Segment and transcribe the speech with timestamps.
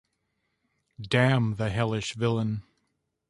[0.99, 2.63] Damn the hellish villain!